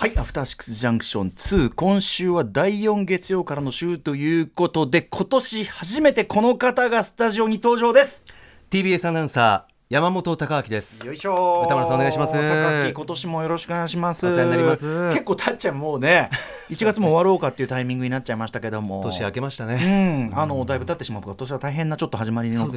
[0.00, 8.24] はい、アフターシックスジャンクション2今週は第4月曜からの週ということで今年初めてこの方がスタジオに登場です。
[8.70, 11.04] TBS アナウンサー山本貴明です。
[11.04, 11.62] よいしょ。
[11.64, 12.34] 歌丸さんお願いします。
[12.34, 14.24] 高木今年もよろしくお願いします。
[14.24, 15.10] お世話になります。
[15.10, 16.30] 結構たっちゃんもうね。
[16.70, 19.00] 1月も終わろうかっていうタイミングになっちゃいましたけども。
[19.02, 21.22] 年明けましたうね、ん、あのだいぶ経ってしまう。
[21.24, 22.68] 今年は大変なちょっと始まりの、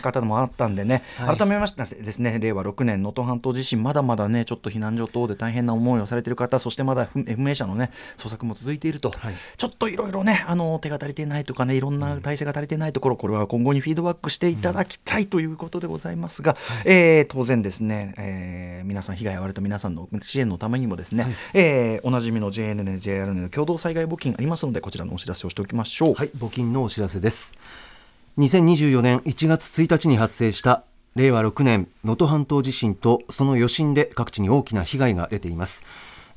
[0.00, 1.36] 方でもあったんでね、はい。
[1.36, 9.34] 改めましてですね令和6年能登半島地震まだまだねちょっと避難所等で大変な思いをされている方そしてまだ不不明者のね捜索も続いていると、はい。
[9.58, 26.14] ちょっといろいろねあの手が足りてないとかねいろんな体制が足りてないところこれは今後にフィードバックしていただきたいということでございますが、えー当然ですね、えー皆さん被害を遭われた皆さんの支援のためにもですね、えーおなじみの JNN、JRN の共同災害募金ありますのでこちらのお知らせをしておきましょう。
[26.14, 27.54] はい募金のお知らせです。
[28.38, 30.84] 2024年1月1日に発生した
[31.14, 35.84] 令和6年能登半島地震とその余震で各地に大きな被害が出ています。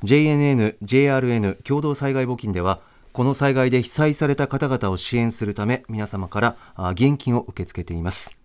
[0.04, 2.80] JNN、JRN 共同災害募金では
[3.12, 8.36] この災害で被災された方々を支援するため皆様からあ義援金を受け付けています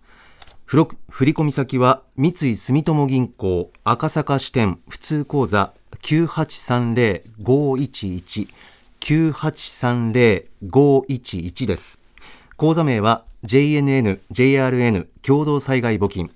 [0.72, 0.88] 振
[1.34, 8.48] 込先は三井住友銀行赤坂支店普通口座9830-511
[9.02, 12.02] 9830-511です。
[12.56, 16.32] 口座名は JNN、JRN 共同災害募金。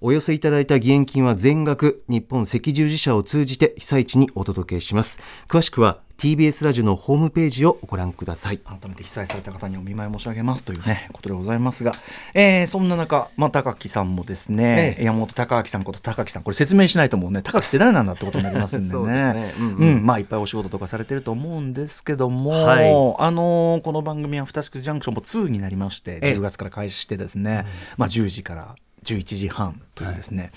[0.00, 5.20] お寄せいただいた義援金は全額日本赤十字社を通じて被災地にお届けします。
[5.46, 8.58] 詳しくは TBS ラジオのホームページをご覧ください。
[8.58, 11.94] 改めて被災された方にお見舞い申し上げますというね、ことでございますが、
[12.32, 15.04] えーそんな中、まあ、高木さんもですね、ええ。
[15.06, 19.02] 山本高明さんこと高木さん、これ説明しないともうね、高木って誰なんだってことになりますんでね。
[19.34, 22.88] ね、うんううんんまあ、いっぱいお仕事とかされてると思うんですけども、はい。
[22.88, 22.92] あ
[23.32, 26.34] のーこの番組は、アフターシックスジャンクションも2になりまして、ええ。
[26.36, 30.52] 10月から開始してですね、まあ、10時から11時半というですね、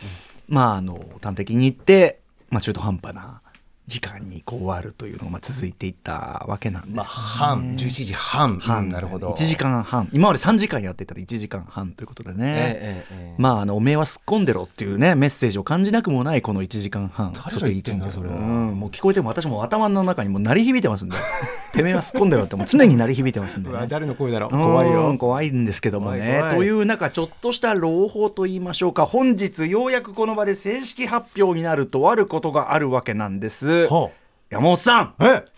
[0.48, 2.20] まあ、あの端的に言って、
[2.52, 3.42] まあ、中途半端な
[3.88, 6.96] 時間にこう終わるというのがまあ続いていったわけなんです、ね。
[6.96, 8.60] まあ、半11時半。
[8.60, 9.30] 半、うんなるほど。
[9.30, 10.10] 1時間半。
[10.12, 17.34] 今まで3時間やってたら1時間半ということでね、えええまああのおめえはすっ込んでろっていうねメッセージを感じなくもないこの1時間半。
[17.34, 18.36] 誰が言ってんだそれは。
[18.36, 18.80] うん。
[18.80, 21.18] もう聞こえても私も頭の中にもう鳴り響いてますんで。
[21.74, 22.56] てめえはすっ込んでろって。
[22.56, 24.56] もう常に鳴り響いてますんで、ね、誰の声だろう。
[24.56, 26.20] うん怖いんですけどもね。
[26.20, 26.56] 怖い怖い。
[26.58, 29.06] という中ちょっとした朗報と言いましょうか。
[29.06, 34.12] 本日ようやくこの場で正式発表になるとあることがあるわけなんですは
[34.50, 35.16] 山本さん。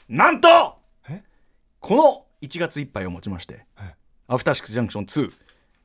[0.10, 0.48] なんと
[1.10, 1.22] え？
[1.80, 3.96] この1月いっぱいをもちましてはい
[4.28, 5.32] 「アフターシックスジャンクション2」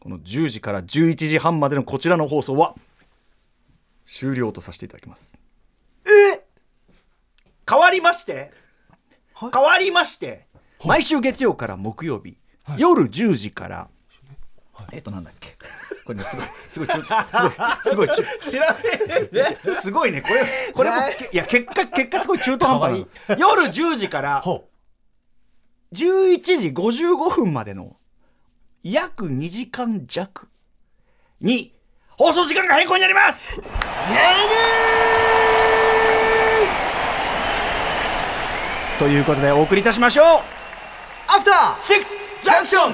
[0.00, 2.74] この10時から11時半までのこちらの放送は
[4.04, 5.38] 終了とさせていただきます。
[6.34, 6.44] え？
[7.68, 8.52] 変わりまして
[9.34, 9.50] はい。
[9.52, 10.46] 変わりまして
[10.84, 12.36] 毎週月曜から木曜日、
[12.76, 13.88] 夜10時から、
[14.90, 15.56] えっとなんだっけ
[16.04, 18.16] これねすごいすごいすごいす
[18.56, 18.64] ご
[19.74, 20.42] いすごいねこれ
[20.74, 20.96] これも
[21.32, 23.06] いや結果結果すごい中途半端に
[23.38, 24.42] 夜10時から
[25.94, 27.96] 11時55分までの
[28.82, 30.48] 約2時間弱
[31.40, 31.74] に
[32.18, 33.64] 放送時間が変更になりますイ
[34.14, 40.26] エーということでお送りいたしましょう
[41.28, 42.92] アフターシックスジャンクション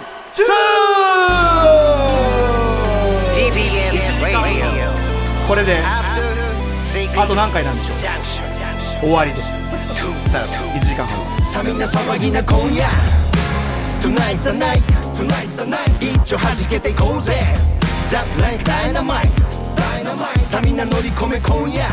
[1.95, 1.98] 2!
[5.49, 5.79] これで。
[7.17, 7.99] あと何回なんでしょう？
[9.01, 9.65] 終わりです。
[10.31, 11.19] さあ1時間半。
[11.47, 12.87] さみな騒ぎな今夜。
[14.03, 14.83] Tonight's the night.
[15.15, 17.33] Tonight's はじけていこうぜ。
[18.09, 19.27] Just like dynamite.
[20.43, 21.87] さみな乗り込め今夜。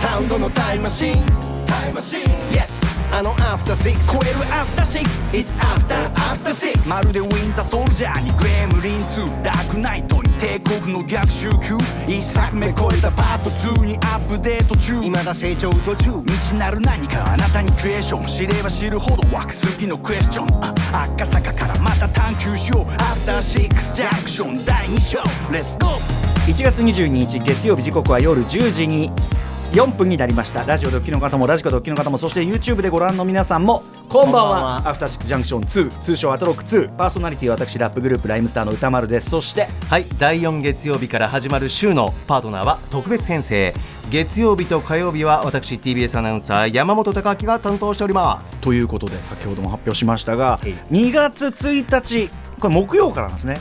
[0.00, 1.14] サウンドのタイムマシン,
[1.66, 2.69] タイムマシン、yes.
[3.12, 11.76] あの After Six 超える After Six It's After After Six まるでウィンターソルジャーにグレムリン2ダークナイトに帝国の逆襲級。
[12.06, 15.02] 一作目超えたパート2にアップデート中。
[15.02, 16.22] 未だ成長途中。
[16.24, 20.64] 未知なる何かあなたにクエスチョン知れば知るほど湧く次のクエスチョン。
[20.64, 22.92] あ赤坂からまた探求しよう。
[22.94, 25.18] アフターシックスジャンクション第2章。
[25.52, 29.12] レッツゴー1月22日月曜日時刻は夜10時に
[29.72, 30.64] 4分になりました。
[30.64, 34.76] ラジオドッキの方もラジコドッキの方もそして YouTube でご覧の皆さんもこんばんは。
[34.88, 39.30] アフターシックスジャンクション2通称アトロック2パーソナリティは私ラップグループライムスターの歌丸です。
[39.30, 43.72] そしてはい第4月曜日から始まる週のパートナーは特別編成。
[44.10, 48.58] 月曜日と火曜日は私 TBS アナウンサー山本貴明が担当しております。
[48.58, 52.28] ということで先ほども発表しましたがえい2月1日
[52.58, 53.56] これ木曜からなんですね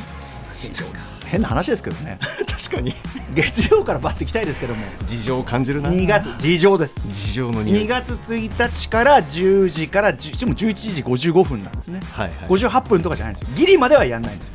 [1.30, 2.18] 変な話ですけどね。
[2.50, 2.94] 確かに。
[3.34, 4.84] 月曜からバッていきたいですけども。
[5.06, 5.90] 事情を感じるな。
[5.90, 7.06] 2月事情です。
[7.08, 12.36] 事情の2月1日から10時から10しかも11時55分なんですね、はいはい。
[12.50, 13.56] 58分とかじゃないんですよ。
[13.56, 14.54] ギリまではやんないんですよ。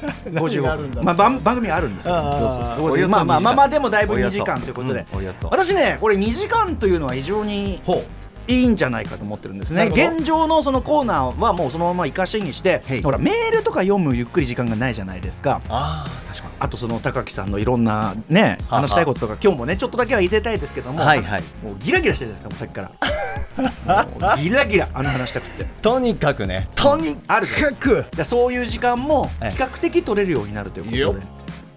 [0.32, 8.19] 何があるんだ55まあ、番番組はあるんですけどまあまあ2まあまあでもだいぶ2時間ということで、うん私ねこれ2時間というのは非常にほう
[8.50, 9.86] いいんじゃないかと思ってるんですね。
[9.86, 13.02] 現状のそのコーナーはもうそのまま生かしにしてはい。
[13.02, 15.60] ほらメールとか読むゆっくり時間がないじゃないですか。
[15.68, 16.54] ああ確かに。
[16.60, 21.42] あとその高木さんのいろんなね話したいこととか今日もねちょっとだけは入れたいですけども、はいはい。
[21.62, 24.36] もうギラギラしてるじゃないですかさっきから。
[24.36, 25.64] ギラギラあの話したくって。
[25.82, 26.68] とにかくね。
[26.74, 27.40] とにか
[27.78, 28.04] く。
[28.16, 31.26] でそういう時間も比ええ較的取れるようになるということで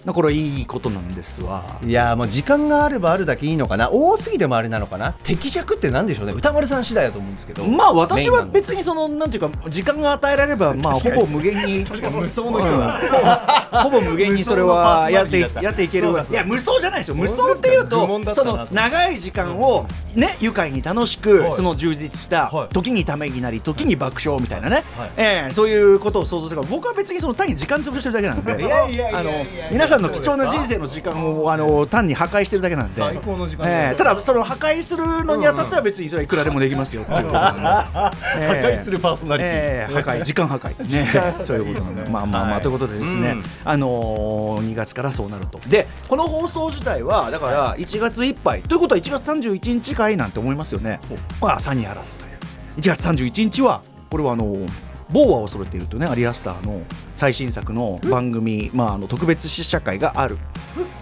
[0.06, 1.64] だからこれいいことなんですわ。
[1.86, 3.90] いやーもう時間があればあるだけいいのかな。
[3.90, 5.14] 多すぎてもあれなのかな。
[5.24, 6.34] 適尺ってなんでしょうね。
[6.34, 7.64] 歌丸さん次第だと思うんですけど。
[7.66, 11.86] まあ私はに別にそのなんていうか時間が与えられればまあほぼ無限に。
[12.12, 13.70] 無双の人だ。
[13.84, 17.16] ほぼ 無限にそれはやってやっていけるいや無双じゃないですよ。
[17.16, 19.86] 無双っていうとその長い時間を
[20.16, 21.54] ね愉快に楽しくはい。
[21.54, 22.74] その充実したはい。
[22.74, 24.84] 時にためになり時に爆笑みたいなね。
[24.98, 25.10] はい。
[25.16, 28.66] ええそういうことを想像するから僕は別にその単に時間潰してるだけなんで。
[28.66, 29.32] いやいやいやいやあの
[29.72, 32.94] 皆さんの貴重な人生の時間をあの単に破壊してるだけなんで。
[32.94, 33.96] 最高の時間ええ。
[33.96, 37.04] ただその破壊するのにあたっては別にそれはいくらでもできますよ。
[37.04, 37.62] っていうことなんで。
[37.64, 39.52] 破壊するパーソナリティ。
[39.52, 39.94] ええ。
[39.94, 40.84] 破壊時間破壊。
[40.84, 41.24] ね。
[41.42, 42.10] そういうことなんで。
[42.10, 42.62] まあまあまあ、はい。
[42.62, 43.44] ということでですね、うん。
[43.64, 45.60] あのー、2月からそうなると。
[45.68, 48.62] でこの放送自体はだから1月いっぱい。
[48.62, 51.00] ということは1月31日かいなんて思いますよね。
[51.42, 52.32] まあ朝にあらずという。
[52.80, 56.82] 1月31日はこれはあのー某は恐れているとねアリアスターの
[57.16, 60.38] 最新作の番組、まあ、あの特別試写会がある。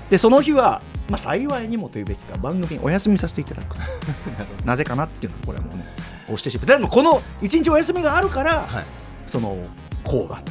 [0.10, 3.78] でその日は、まあ、幸いにもというべきか番組お休みさせていただく
[4.66, 5.86] なぜかなっていうのはこれはもうね
[6.26, 8.84] 押してしまうでもこの1日お休みがあるから、はい。
[9.28, 9.58] その
[10.04, 10.42] こうが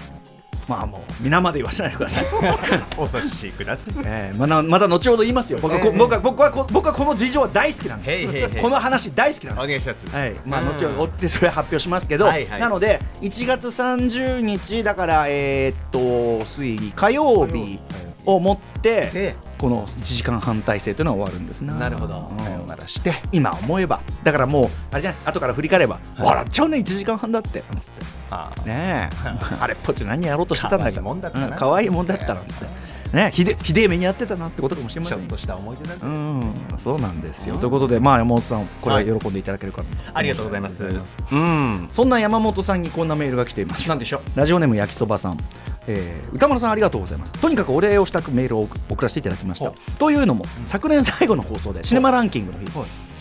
[0.70, 2.24] まあもう皆まで言わせないでください、
[2.96, 3.94] お察しください。
[4.04, 5.58] えーまだまだ後ほど言いますよ。
[5.60, 5.98] 僕はこええ。
[5.98, 8.60] 僕は僕はこ僕はこの事情は大好きなんです。
[8.60, 9.64] この話大好きなんです。
[9.64, 10.06] お願いします。
[10.06, 10.34] はい。
[10.46, 10.68] まあ、うん。
[10.68, 12.60] 後ほど追ってそれは発表しますけど、はいはい。
[12.60, 17.80] なので1月30日だからえーっと水火曜日
[18.24, 22.30] をもってでこの1時間半体制というのは終わるんですねなるほど。
[22.32, 24.00] うんさようならして今思えば。
[24.22, 27.62] だからもうあれじゃない後から振り返れば、笑っちゃうね1時間半だって。
[27.70, 28.06] なんつって。
[28.30, 29.28] あーねえ
[29.60, 31.46] あれっぽっち何やろうとしてたんだか可愛いもんだったな。
[31.46, 32.66] うん可愛いもんだったなんつって
[33.12, 37.56] ねひでひでえ目にやってたなってことかもしれませんちょっとした思い出だったうんそうなんですよ。
[37.56, 39.88] ということでまあ山本さんこれは喜んでいただけるかな。
[40.14, 40.84] ありがとうございます。
[40.84, 41.88] うん。
[41.90, 43.88] そんな山本さんにこんなメールが来ています。
[43.88, 44.38] なんでしょう？
[44.38, 45.38] ラジオネーム焼きそばさん、
[45.86, 47.32] えー歌丸さんありがとうございます。
[47.32, 49.70] とにかくお礼をしたくメールを送らせていただきました。
[49.70, 52.70] ほというのも昨年最後の放送でシネマランキングの日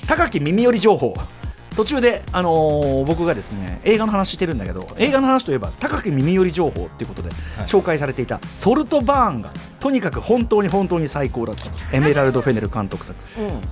[0.08, 1.14] 高き耳寄り情報
[1.80, 7.30] 途中で、あのー僕がですね映画の話してるんだけど映画の話といえば高き耳寄り情報っていうことで
[7.66, 13.18] 紹介されていた「ソルトバーン」がとにかく本当に本当に最高だったエメラルド・フェネル監督作、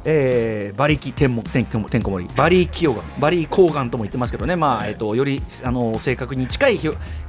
[0.05, 2.33] えー、バリキ天も天天天こ盛り。
[2.33, 6.77] バリー・キヨガンバリー・コーガンとも言ってますけどね、まあえっとよりあの正確に近い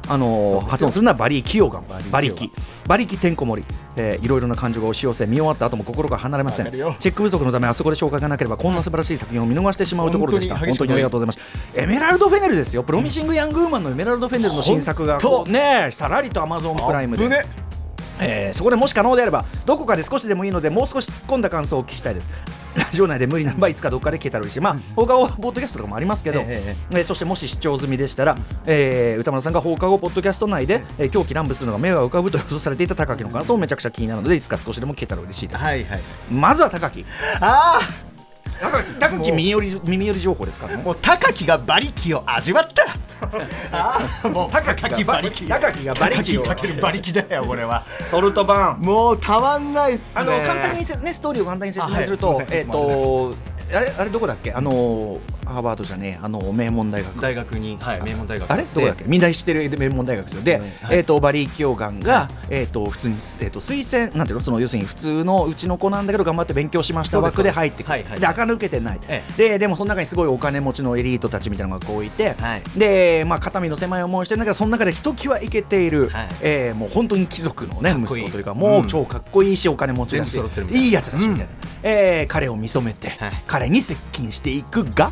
[0.08, 2.50] あの発音するのはバリー・キヨガンバリキ
[2.86, 3.18] バリキ。
[3.18, 6.70] てんこ盛り、えー、いろいろな感情が押し寄せ見終わった後も心が離れません。
[6.70, 10.56] チェック不足のためあそこで紹介がなければこんな素晴らしい作品を見逃してしまうところでした。
[10.56, 11.38] 本当にありがとうございます。
[11.74, 12.82] エメラルド・フェネルですよ。
[12.82, 17.44] プロミシング・ヤング・ウーマンのエメラルド・フェネルの新作がねさらりとアマゾンプライムで
[18.20, 22.30] えーそこでもし可能であればどこかで少しでもいいのでもう少し突っ込んだ感想を聞きたいです。
[22.76, 28.36] ラジオ内で無理ならばいつかどっかで聞けたら嬉しいまあ放課後ポッドキャストとかもありますけど、ええーそしてもし視聴済みでしたら、
[28.66, 35.62] えー歌丸さんが放課後ポッドキャスト内で、えー狂気乱舞するのが目が浮かぶと予想されていた高木の感想めちゃくちゃ気になるのでいつか少しでも聞けたら嬉しいです。
[35.62, 36.00] はいはい。
[36.30, 37.04] まずは高木。
[37.40, 37.80] あ
[38.60, 40.66] 高木高木耳寄り耳寄り情報ですか？
[40.66, 42.84] らねあもう高木が馬力を味わった
[43.72, 47.84] ああもう高木馬力高木が馬力かける馬力だよこれは。
[48.06, 48.80] ソルトバーン。
[48.80, 50.12] もうたまんないっすね。
[50.14, 53.34] あの簡単にせねストーリーを簡単に説明するあと、えっ、と
[53.74, 54.52] あれあれどこだっけ？
[54.52, 55.18] あの
[55.48, 57.20] ハーバードじゃねえあの名門大学。
[57.20, 58.50] 大学にはい名門大学。
[58.50, 58.64] あれ？
[58.64, 59.04] どこだっけ？
[59.06, 60.42] みんな知ってる名門大学ですよ。
[60.42, 60.96] で、はい。
[60.98, 64.40] えっ、とバリー・キヨガンが、えっ、と普通にえっ、と推薦なんていうの？
[64.42, 68.20] その要するに普通のうちの子なんだけど頑張って勉強しました枠で入ってくる、はいはい。
[68.20, 72.62] で垢抜けてない、えででもその中にすごいお金持ちのエリートたちみたいなのがこういて、はい。
[72.76, 76.28] でまあ肩身の狭い思いをしてるんだけどその中でひときわイケている、はい。
[76.42, 80.46] えーもう本当に貴族のね息子というかもう超かっこいいしお金持ちだしいな。
[80.70, 81.52] いいやつだしみたいな、
[81.82, 83.32] えー彼を見初めて、はい。
[83.46, 85.10] 彼に接近していくが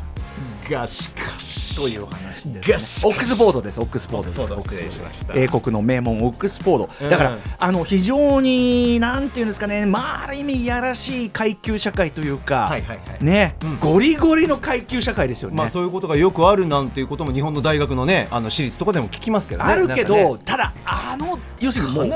[0.68, 1.66] がしかし。
[1.76, 3.80] という話です、がしオックスフォードです。
[3.80, 4.40] オックスフォードです。
[4.40, 5.40] オックスフォード。
[5.40, 7.10] 英国の名門オックスフォード。
[7.10, 13.24] だから、うんあの非常になんていうんですかねまあある意味いやらしい階級社会というか、はいはいはい。
[13.24, 13.78] ね、うん。
[13.78, 19.70] ゴリゴリの階級社会ですよね、まあそういうことがよくあるなんていうことも日本の大学のねあの私立とかでも聞きますけどね。
[19.70, 20.42] あるけど、ね。
[20.44, 22.10] ただあの要するにもう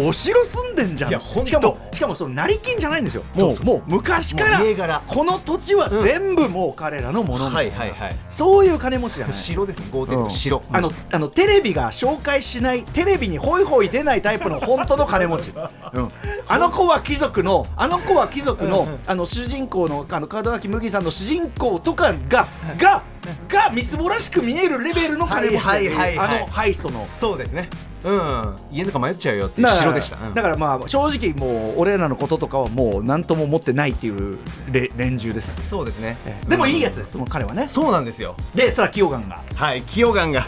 [0.00, 1.10] おお城住んでんじゃん。
[1.10, 3.22] しかもしかもその成金じゃないんですよ。
[3.34, 7.78] もうもう昔からこの土地は全部もう彼らのものみたいな。
[7.78, 9.34] はいはいはいそういう金持持ちじゃない。
[9.34, 10.30] 白ですね5.5うん。
[10.30, 16.10] 白あのあのテレビが紹介しないテレビにホイホイ出ないタイプの本当の金持ち、うん。
[16.48, 22.46] あの子は貴族のあの子は貴族の,、あの主人公のあの門脇麦さんの主人公とかが
[22.78, 23.02] が
[23.48, 26.38] がみすぼらしく見えるレベルの金持ちはいはいはいはい。
[26.38, 27.04] あの敗訴の。
[27.04, 27.68] そうですね
[28.04, 28.56] うん。
[28.70, 30.34] 家の中迷っちゃうよってだから白でした、うん。
[30.34, 34.38] だからまあ正直もう俺らのこととかはもう何とも思ってないっていう
[34.70, 35.68] れ連中です。
[35.68, 36.16] そうですね。
[36.48, 37.66] でもいいやつですその彼はね。
[37.66, 38.36] そうなんですよ。
[38.54, 39.42] でさら清ガンが。
[39.54, 40.46] はい清眼が。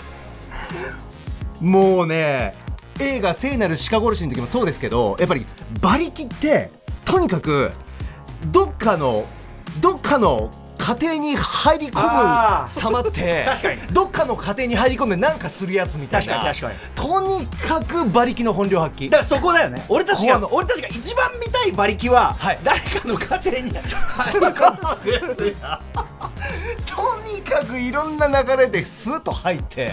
[1.61, 2.55] もうね
[3.01, 5.47] 映画「聖なる鹿殺し」の時もそうですけどやっぱり
[5.83, 6.71] 馬力って
[7.05, 7.71] とにかく
[8.47, 9.25] どっかの
[9.81, 10.51] どっかの
[10.87, 13.81] 家庭に入り込む様って 確かに。
[13.93, 16.35] どっかの家庭に入り込んでなんかするやつみたいな。
[16.45, 19.11] 確かに確とにかく馬力の本領発揮。
[19.11, 19.85] だからそこだよね。
[19.89, 22.59] 俺たちが俺たちが一番見たい馬力は、はい。
[22.63, 23.73] 誰かの家庭に。
[26.87, 29.93] とにかくいろんな流れでスッと入って、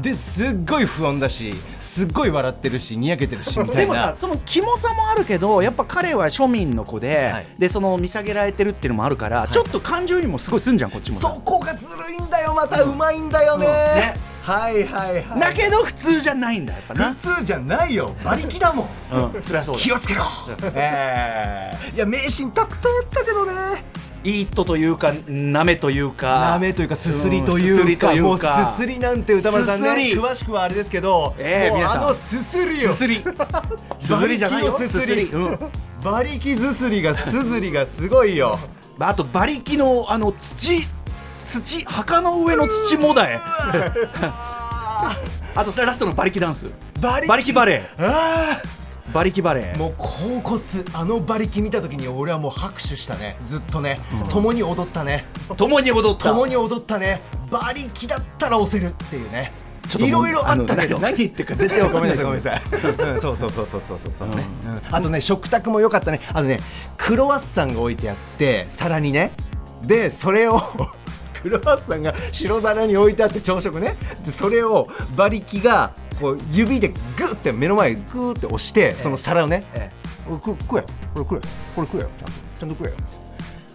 [0.00, 3.80] ですっごい不穏だしすっごい笑ってるしにやけてるしみたいな。
[3.80, 7.46] でもさそのキモさもあるけどやっぱ彼は庶民の子で、はい。
[7.58, 11.34] でその見下げられてるっていうのもあるから、ちょっと感情にもすごいすんじゃんこっちもさ。
[11.34, 13.72] そこがずるいんだよまたうまいんだよね,、うん。
[13.72, 14.14] ね。
[14.42, 15.40] はいはいはい。
[15.40, 18.14] だけど普通じゃないんだやっぱな、普通じゃないよ。
[18.22, 18.86] 馬力だもん。
[19.34, 20.24] うん、そりゃそうだ気をつけろ。
[20.74, 23.84] ええいや名シーンたくさんあったけどね
[24.28, 26.50] イートというかなめというか。
[26.52, 28.28] なめというかすすりというか,、うんすすりというか。
[28.28, 29.88] もうすすりなんて歌丸さんね。
[29.88, 30.20] すすり。
[30.20, 32.02] 詳しくはあれですけど、ええ皆さん。
[32.04, 32.92] あのすすりよ。
[32.92, 33.16] すすり。
[33.98, 34.76] すすりじゃないよ。
[34.76, 35.22] すすり。
[35.24, 35.58] うん。
[36.02, 38.58] 馬力すすりがすずりがすごいよ。
[39.00, 40.84] あと馬力のあの土。
[41.44, 41.84] 土。
[41.86, 43.40] 墓の上の土もだえ。
[45.54, 46.68] あとそれラストの馬力ダンス。
[46.98, 47.52] 馬力？
[47.52, 48.06] バレー。
[48.06, 48.60] あ
[49.12, 49.72] 馬力バレー。
[49.74, 50.06] ーもう甲
[50.40, 50.62] 骨
[50.94, 53.36] あの馬力見た時に俺はもう拍手したね。
[53.44, 54.00] ずっとね、
[54.30, 55.24] 共に踊ったね。
[55.56, 56.30] 共に踊った。
[56.30, 57.20] 共に踊ったね。
[57.50, 59.52] 馬力だったら押せるっていうね。
[59.98, 60.98] いろいろあったけど。
[60.98, 62.24] 何言ってるか全然ごめんんなさい。
[62.24, 66.60] ごめんなさい、うん、そうそうそうそうそうそうそうね、うんあとね食卓も良かったねあのね
[66.96, 69.32] クロワッサンが置いてあって皿にね
[69.82, 70.60] でそれを
[71.42, 76.94] クロワッサンが白皿に置いてあって朝食ねでそれを馬力がこう指でグ
[77.24, 79.90] ッて目の前にグーって押して、その皿をね、え
[80.26, 81.42] これ食食えよこれ食えよ
[81.74, 82.26] これ食えよちゃん。
[82.26, 82.96] とちゃんと食えよ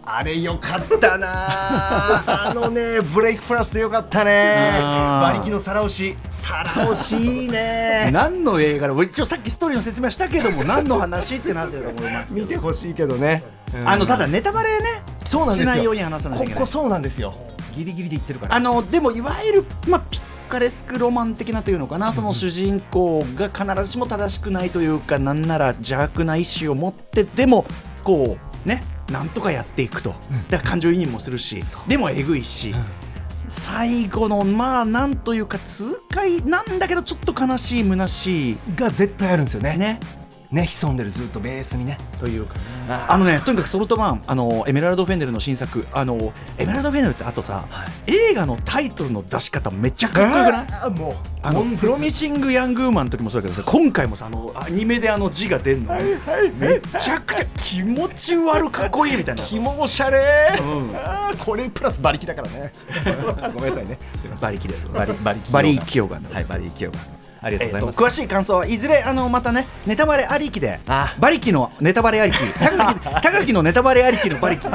[0.06, 4.78] あれよかったなあ あのねブレイクフラストよかったね。
[4.80, 6.18] 馬力の皿押し。
[6.30, 8.10] 皿押しいいね。
[8.12, 13.90] 何の映画で俺一応さっきストーリーの説明はしたけども何の話ってなってると思います 見てほしいけどね、うん。
[13.90, 15.72] あのただネタバレねそうなんですよ。
[15.72, 16.54] しないように話さないけない。
[16.56, 17.34] ここそうなんですよ。
[17.74, 18.56] ギリギリで言ってるから。
[18.56, 20.22] あのでもいわゆる、まあ、ピッ
[20.54, 22.14] カレスクロマン的なというのかな。
[22.14, 27.66] その主人公が必ずしも正しくないというかなんなら邪悪な意志を持ってでも
[28.04, 30.14] こうねなんとかやっていくと、
[30.50, 32.72] だから感情移入もするしでもえぐいし、
[33.50, 38.58] 最後のまあなんというか痛快なんだけどちょっと悲しい虚しい。
[38.76, 39.76] が絶対あるんですよね。
[39.76, 40.00] ね
[40.54, 41.98] ね潜んでるずっとベースにね。
[42.20, 42.60] というかね。
[43.08, 45.88] あのねとにかくソルトマンあのエメラルド・フェンネルの新作。
[45.92, 47.66] あのエメラルド・フェンネルってあとさ、
[48.06, 50.68] 映画のタイトルの出し方めっちゃかっこよくない？
[50.84, 55.94] あもうあのプロミシング・ヤング・ウーマンの時もそうだけどさ今回もさあのアニメであの字が出んの、
[56.60, 59.44] めちゃくちゃ気持ち悪かっこいいみたいな。
[59.44, 61.38] 肝おしゃれうん。
[61.40, 62.72] これプラス馬力だからね。
[63.56, 63.98] ごめんなさいね。
[64.20, 64.50] すいません。
[64.50, 64.88] 馬力です。
[64.88, 65.20] 馬力。
[65.22, 65.52] 馬力。
[65.52, 67.00] バリー・キヨガンはい馬力清が
[67.44, 71.14] ありがとうございます、詳しい感想はいずれあのまたねネタバレありきであ。
[71.18, 72.36] 馬力のネタバレありき。
[72.60, 74.68] 高木高木のネタバレありきの馬力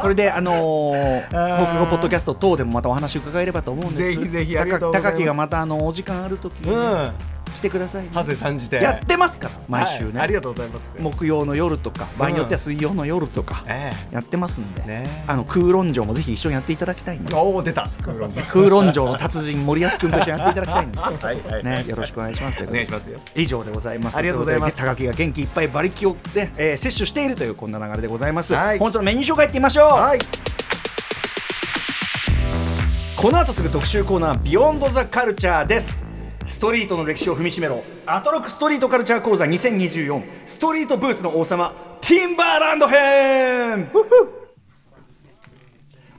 [0.00, 4.14] これであのー僕のポッドキャスト等でもまたお話伺えればと思うんです。
[4.14, 7.12] ぜひぜひ高木がまたあのお時間ある時にね、うん
[7.58, 8.76] 来てくださいね、ハセさんじて。
[8.76, 11.00] やってますから毎週ね、はいありがとうございます。
[11.00, 15.24] 木曜の夜とか場合によっては水曜の夜とかえやってますんで、ね。
[15.26, 17.34] あの空論城もぜひ一緒にやっていただきたいんで。
[17.34, 17.88] えおお出た。
[18.04, 23.18] 空 論空論城の達人森保君と一緒にやっていただきたいんで、 はいはいね、よろしくお願いしますお願いしますよ。
[23.34, 24.18] 以上でございます。
[24.18, 24.76] ありがとうございます。
[24.76, 28.78] 高木が元気いっぱい馬力を、ねえー摂取しているというこんな流れでございます、はい。
[28.78, 30.18] 本日のメニュー紹介いってみましょう、はい。
[33.16, 36.07] この後すぐ特集コーナー「ビヨンド・ザ・カルチャー」です
[36.48, 37.84] ストリートの歴史を踏みしめろ。
[38.06, 44.37] アトロクストリートカルチャー講座2024ストリートブーツの王様ティンバーランド編。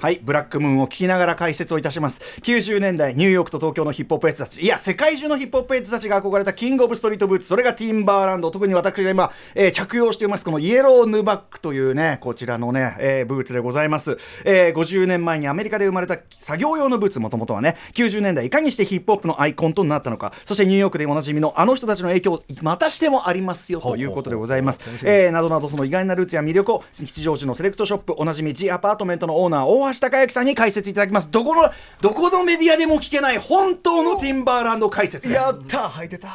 [0.01, 2.21] はい、ブラックムーンを聞きながら解説をいたします。
[2.41, 14.17] 90年代、ニューヨークと東京のヒップホップヘッズたち、いや、世界中のヒップホップヘッズたちが憧れたキングオブストリートブーツ、それがティンバーランド、特に私が今、えー着用しています、このイエローヌバックというね、こちらのね、えーブーツでございます。
[14.45, 24.79] えー50年前にアメリカで生まれた作業用のブーツ、もともとはね、90年代、いかにしてヒップホップのアイコンとなったのか、そしてニューヨークでおなじみのあの人たちの影響、またしてもありますよ、ということでございます。
[25.03, 31.31] えーなどなど、その意外なルーツや魅力を、吉祥寺のセレクトショップ、おなじみ G アパートメントのオーナー、大橋貴之さんに解説いただきます。
[31.31, 35.41] どこのどこのメディアでも聞けない本当のティンバーランド解説です。
[35.41, 36.29] やった履いてた。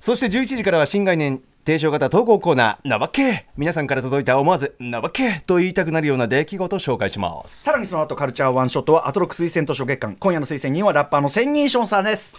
[0.00, 3.46] そして11時からは新概念提唱型投稿コーナーなわけ。
[3.58, 7.62] 皆さんから届いた思わずなわけと言いたくなるような出来事を紹介します。
[7.64, 10.16] さらにその後カルチャーワンショットはアトロック推薦図書月間。
[10.16, 12.38] 今夜の推薦人はラッパーの千人ションさんです。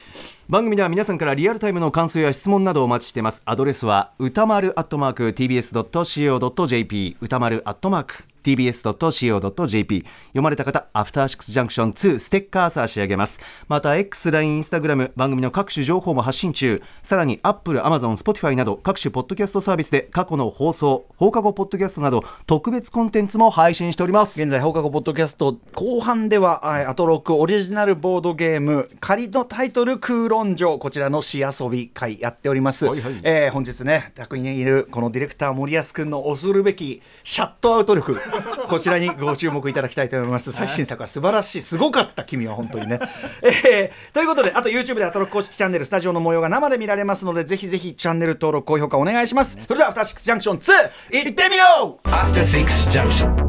[0.49, 3.43] 番組では皆さんからリアルタイムの感想や質問などをお待ちしています。
[3.45, 13.39] アドレスは歌丸アットマーク TBS.CO.JP 歌丸アットマーク tbs.co.jp 読まれた方アフターシックスジャンクション2ステッカー差し上げます。
[13.67, 16.81] また X、LINE、Instagram 番組の各種情報も発信中。
[17.03, 24.39] さらに Apple、Amazon、Spotify など各種ポッドキャストサービスで過去の放送放課後ポッドキャストなど特別コンテンツも配信しております。
[24.41, 33.19] 現在放課後ポッドキャスト後半ではあアトロクオリジナルボードゲーム仮のタイトル空論城こちらのし遊び会やっております、はいはい。
[33.23, 38.15] えー本日ね宅にいるこのディレクター森保君の恐るべきシャットアウト力
[38.67, 40.51] こちらにご注目いただきたいと思います。
[40.51, 41.61] 最新作は素晴らしい。
[41.61, 42.99] すごかった君は本当にね、
[43.41, 49.59] えーということであと YouTube でアトロク公式チャンネルスタジオの模様が生で見られますのでぜひぜひチャンネル登録高評価お願いします。
[49.67, 52.07] それではアフターシックスジャンクション2いってみよう!
[52.09, 53.48] After Six Junction